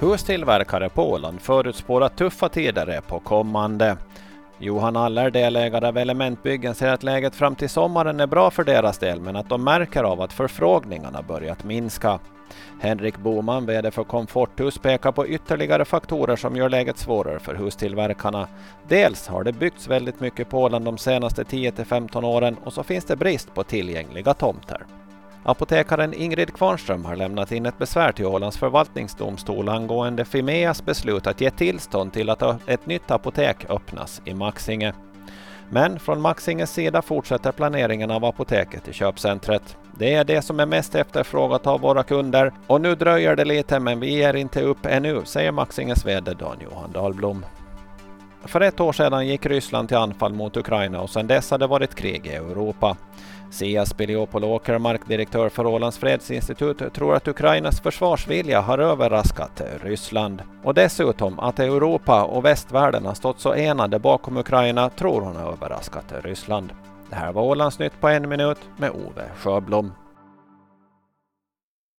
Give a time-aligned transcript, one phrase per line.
[0.00, 3.96] Hustillverkare på Åland förutspår att tuffa tider är på kommande.
[4.58, 8.98] Johan Aller, delägare av Elementbyggen, säger att läget fram till sommaren är bra för deras
[8.98, 12.18] del men att de märker av att förfrågningarna börjat minska.
[12.80, 18.48] Henrik Boman, VD för Komforthus, pekar på ytterligare faktorer som gör läget svårare för hustillverkarna.
[18.88, 23.04] Dels har det byggts väldigt mycket på Åland de senaste 10-15 åren och så finns
[23.04, 24.86] det brist på tillgängliga tomter.
[25.42, 31.40] Apotekaren Ingrid Kvarnström har lämnat in ett besvär till Ålands förvaltningsdomstol angående Fimeas beslut att
[31.40, 34.92] ge tillstånd till att ett nytt apotek öppnas i Maxinge.
[35.70, 39.76] Men från Maxinges sida fortsätter planeringen av apoteket i köpcentret.
[39.98, 43.80] Det är det som är mest efterfrågat av våra kunder och nu dröjer det lite
[43.80, 47.44] men vi ger inte upp ännu, säger Maxinges VD Dan Johan Dahlblom.
[48.44, 51.66] För ett år sedan gick Ryssland till anfall mot Ukraina och sedan dess har det
[51.66, 52.96] varit krig i Europa.
[53.50, 60.42] Sias Biliopol Åkermark, direktör för Ålands fredsinstitut, tror att Ukrainas försvarsvilja har överraskat Ryssland.
[60.64, 65.52] Och dessutom att Europa och västvärlden har stått så enade bakom Ukraina tror hon har
[65.52, 66.72] överraskat Ryssland.
[67.10, 69.92] Det här var Ålandsnytt på en minut med Ove Sjöblom.